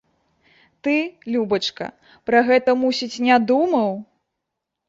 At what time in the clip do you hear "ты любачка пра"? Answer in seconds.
0.85-2.39